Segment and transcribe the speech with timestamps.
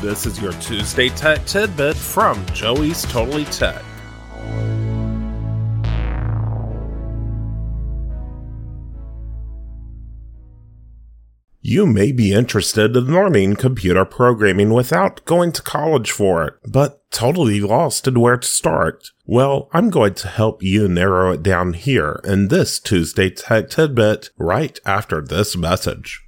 [0.00, 3.82] This is your Tuesday Tech Tidbit from Joey's Totally Tech.
[11.60, 17.02] You may be interested in learning computer programming without going to college for it, but
[17.10, 19.10] totally lost in where to start.
[19.26, 24.30] Well, I'm going to help you narrow it down here in this Tuesday Tech Tidbit
[24.38, 26.27] right after this message.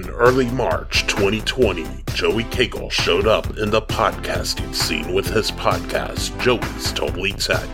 [0.00, 1.84] In early March 2020,
[2.14, 7.68] Joey Cagle showed up in the podcasting scene with his podcast, Joey's Totally Tech.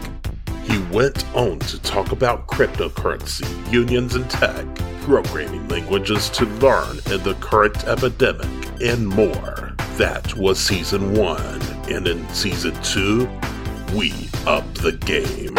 [0.65, 4.67] He went on to talk about cryptocurrency, unions and tech,
[5.03, 8.49] programming languages to learn in the current epidemic,
[8.83, 9.77] and more.
[9.97, 13.29] That was season one, and in season two,
[13.95, 14.13] we
[14.49, 15.57] up the game.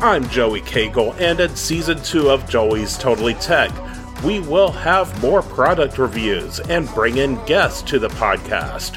[0.00, 3.72] I'm Joey Cagle, and in season two of Joey's Totally Tech,
[4.22, 8.96] we will have more product reviews and bring in guests to the podcast.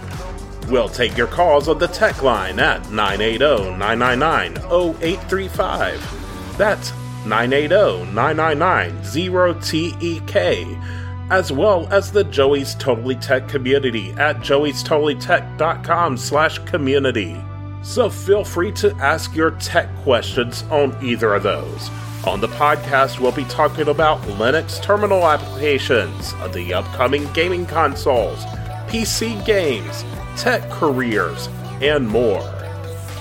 [0.70, 6.58] We'll take your calls on the tech line at 980 999 0835.
[6.60, 6.92] That's
[7.26, 10.84] 980 999 0TEK,
[11.32, 17.42] as well as the Joey's Totally Tech community at joeystotallytech.com slash community
[17.82, 21.90] so feel free to ask your tech questions on either of those.
[22.26, 28.44] On the podcast, we'll be talking about Linux terminal applications, the upcoming gaming consoles,
[28.88, 30.06] PC games,
[30.38, 31.50] tech careers,
[31.82, 32.48] and more.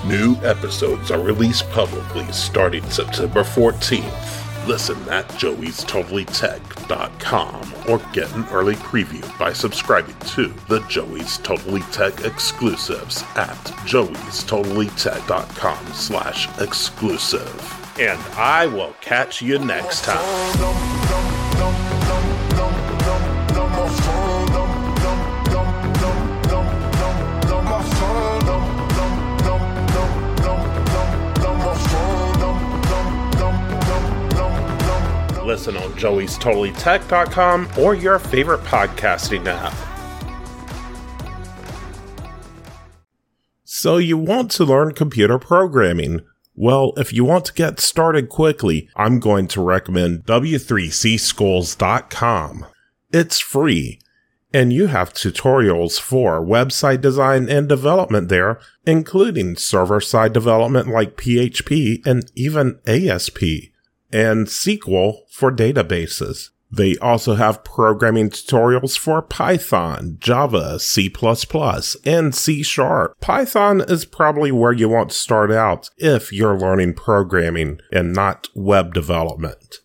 [0.05, 4.40] New episodes are released publicly starting September 14th.
[4.67, 12.25] Listen at joeystotallytech.com or get an early preview by subscribing to the Joey's Totally Tech
[12.25, 17.97] exclusives at joeystotallytech.com slash exclusive.
[17.99, 20.90] And I will catch you next time.
[35.61, 39.75] Listen on joeystotallytech.com or your favorite podcasting app.
[43.63, 46.21] So, you want to learn computer programming?
[46.55, 52.65] Well, if you want to get started quickly, I'm going to recommend W3Schools.com.
[53.13, 53.99] It's free,
[54.51, 61.17] and you have tutorials for website design and development there, including server side development like
[61.17, 63.70] PHP and even ASP
[64.11, 66.49] and SQL for databases.
[66.73, 71.13] They also have programming tutorials for Python, Java, C++,
[72.05, 73.19] and C Sharp.
[73.19, 78.47] Python is probably where you want to start out if you're learning programming and not
[78.55, 79.79] web development.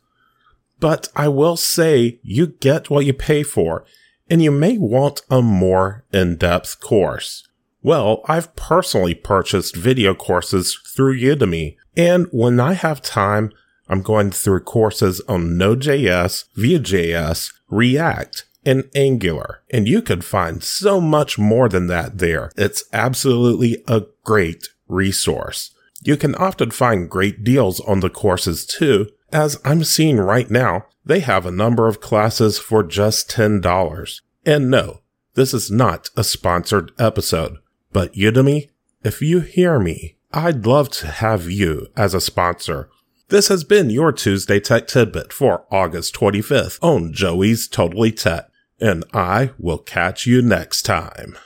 [0.79, 3.85] But I will say you get what you pay for,
[4.31, 7.49] and you may want a more in-depth course.
[7.83, 13.53] Well, I've personally purchased video courses through Udemy, and when I have time,
[13.89, 19.63] I'm going through courses on Node.js, Vue.js, React, and Angular.
[19.71, 22.51] And you could find so much more than that there.
[22.57, 25.73] It's absolutely a great resource.
[26.03, 30.87] You can often find great deals on the courses too, as I'm seeing right now,
[31.05, 34.21] they have a number of classes for just $10.
[34.45, 35.01] And no,
[35.35, 37.59] this is not a sponsored episode,
[37.93, 38.71] but Udemy,
[39.03, 42.89] if you hear me, I'd love to have you as a sponsor.
[43.29, 48.49] This has been your Tuesday Tech Tidbit for August 25th on Joey's Totally Tech,
[48.81, 51.37] and I will catch you next time.